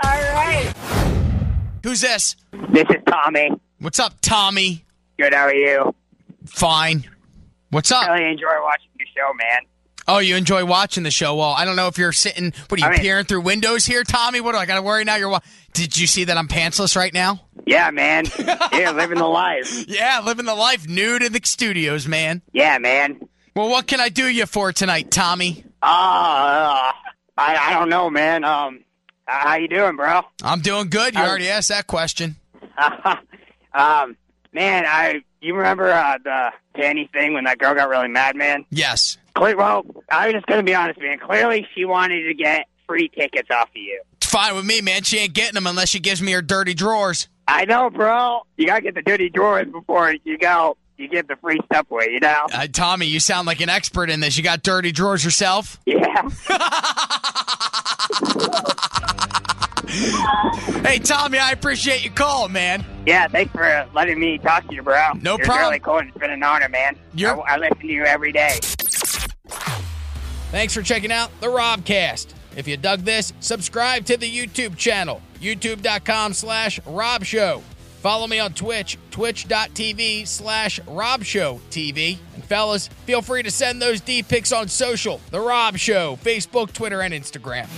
right. 0.05 0.73
Who's 1.83 2.01
this? 2.01 2.37
This 2.73 2.85
is 2.91 3.03
Tommy. 3.07 3.51
What's 3.79 3.99
up, 3.99 4.15
Tommy? 4.21 4.85
Good, 5.19 5.33
how 5.35 5.45
are 5.45 5.55
you? 5.55 5.95
Fine. 6.47 7.09
What's 7.71 7.91
up? 7.91 8.09
I 8.09 8.19
Really 8.19 8.33
enjoy 8.33 8.49
watching 8.63 8.91
your 8.99 9.09
show, 9.17 9.33
man. 9.35 9.70
Oh, 10.11 10.19
you 10.19 10.37
enjoy 10.37 10.65
watching 10.65 11.03
the 11.05 11.11
show? 11.11 11.37
Well, 11.37 11.51
I 11.51 11.65
don't 11.65 11.77
know 11.77 11.87
if 11.87 11.97
you're 11.99 12.13
sitting. 12.13 12.53
What 12.69 12.81
are 12.81 12.85
you 12.85 12.87
I 12.89 12.91
mean- 12.93 13.01
peering 13.01 13.25
through 13.27 13.43
windows 13.43 13.87
here, 13.87 14.03
Tommy? 14.05 14.41
What 14.41 14.53
do 14.53 14.59
I 14.59 14.67
got 14.67 14.75
to 14.77 14.83
worry 14.83 15.05
now? 15.05 15.17
You're. 15.17 15.29
wa- 15.29 15.41
Did 15.73 15.97
you 15.97 16.07
see 16.07 16.25
that 16.25 16.37
I'm 16.37 16.49
pantsless 16.49 16.97
right 16.97 17.15
now? 17.15 17.41
Yeah, 17.67 17.91
man. 17.91 18.25
yeah, 18.73 18.91
living 18.95 19.19
the 19.19 19.27
life. 19.27 19.85
Yeah, 19.89 20.21
living 20.25 20.47
the 20.47 20.55
life 20.55 20.89
nude 20.89 21.23
in 21.23 21.33
the 21.33 21.41
studios, 21.45 22.09
man. 22.09 22.43
Yeah, 22.53 22.79
man. 22.79 23.21
Well, 23.55 23.69
what 23.69 23.87
can 23.87 24.01
I 24.01 24.09
do 24.09 24.27
you 24.27 24.47
for 24.47 24.73
tonight, 24.73 25.11
Tommy? 25.11 25.65
Uh, 25.83 26.93
I 26.93 26.93
I 27.37 27.73
don't 27.79 27.89
know, 27.89 28.11
man. 28.11 28.45
Um, 28.45 28.85
how 29.27 29.57
you 29.57 29.69
doing, 29.69 29.97
bro? 29.97 30.23
I'm 30.43 30.61
doing 30.61 30.89
good. 30.89 31.15
You 31.15 31.21
Um, 31.21 31.29
already 31.29 31.49
asked 31.49 31.69
that 31.69 31.87
question. 31.87 32.37
um, 33.75 34.17
man, 34.53 34.85
I 34.87 35.23
you 35.41 35.55
remember 35.55 35.91
uh, 35.91 36.19
the 36.23 36.51
Danny 36.75 37.09
thing 37.13 37.35
when 37.35 37.45
that 37.45 37.59
girl 37.59 37.75
got 37.75 37.89
really 37.89 38.09
mad, 38.09 38.37
man? 38.37 38.65
Yes. 38.71 39.17
Well, 39.37 39.85
I'm 40.11 40.33
just 40.33 40.47
gonna 40.47 40.63
be 40.63 40.75
honest, 40.75 41.01
man. 41.01 41.19
Clearly, 41.19 41.67
she 41.75 41.85
wanted 41.85 42.25
to 42.27 42.35
get 42.35 42.67
free 42.87 43.09
tickets 43.09 43.49
off 43.51 43.69
of 43.69 43.77
you. 43.77 44.03
It's 44.17 44.31
fine 44.31 44.55
with 44.55 44.65
me, 44.65 44.81
man. 44.81 45.03
She 45.03 45.19
ain't 45.19 45.33
getting 45.33 45.55
them 45.55 45.67
unless 45.67 45.89
she 45.89 46.01
gives 46.01 46.21
me 46.21 46.33
her 46.33 46.43
dirty 46.43 46.75
drawers. 46.75 47.29
I 47.49 47.65
know, 47.65 47.91
bro. 47.91 48.43
You 48.57 48.67
gotta 48.67 48.83
get 48.83 48.95
the 48.95 49.03
dirty 49.03 49.31
drawers 49.31 49.69
before 49.71 50.15
you 50.25 50.39
go. 50.39 50.77
You 50.97 51.09
get 51.09 51.29
the 51.29 51.37
free 51.37 51.59
stuff 51.65 51.91
away, 51.91 52.09
you 52.11 52.21
know? 52.21 52.47
Uh, 52.53 52.67
Tommy, 52.71 53.07
you 53.07 53.21
sound 53.21 53.47
like 53.47 53.63
an 53.63 53.71
expert 53.71 54.11
in 54.11 54.21
this. 54.21 54.37
You 54.37 54.43
got 54.43 54.63
dirty 54.63 54.93
drawers 54.93 55.25
yourself? 55.25 55.81
Yeah. 55.87 56.29
Hey, 60.85 60.99
Tommy, 60.99 61.39
I 61.39 61.51
appreciate 61.53 62.05
you 62.05 62.11
call, 62.11 62.49
man. 62.49 62.85
Yeah, 63.07 63.29
thanks 63.29 63.53
for 63.53 63.87
letting 63.95 64.21
me 64.21 64.39
talk 64.39 64.67
to 64.69 64.75
you, 64.75 64.83
bro. 64.83 65.13
No 65.21 65.37
You're 65.37 65.47
problem. 65.47 65.67
really 65.67 65.79
cool. 65.81 65.99
It's 65.99 66.17
been 66.17 66.31
an 66.31 66.43
honor, 66.43 66.69
man. 66.69 66.97
I, 67.19 67.25
I 67.25 67.57
listen 67.57 67.79
to 67.79 67.87
you 67.87 68.05
every 68.05 68.33
day. 68.33 68.59
Thanks 70.51 70.75
for 70.75 70.83
checking 70.83 71.13
out 71.13 71.31
the 71.41 71.47
Robcast. 71.47 72.35
If 72.57 72.67
you 72.67 72.77
dug 72.77 73.01
this, 73.01 73.33
subscribe 73.39 74.05
to 74.07 74.17
the 74.17 74.29
YouTube 74.29 74.77
channel, 74.77 75.23
youtube.com 75.41 76.33
slash 76.33 76.81
robshow. 76.81 77.63
Follow 78.01 78.27
me 78.27 78.39
on 78.41 78.55
Twitch, 78.55 78.99
twitch.tv 79.11 80.27
slash 80.27 80.81
Rob 80.89 81.23
Show 81.23 81.61
TV. 81.71 82.19
And 82.35 82.45
fellas, 82.45 82.89
feel 82.89 83.23
free 83.23 83.43
to 83.43 83.51
send 83.51 83.81
those 83.81 84.01
D 84.01 84.23
pics 84.23 84.53
on 84.53 84.69
social, 84.69 85.21
The 85.31 85.41
Rob 85.41 85.77
Show, 85.77 86.17
Facebook, 86.17 86.73
Twitter, 86.73 87.03
and 87.03 87.15
Instagram. 87.15 87.69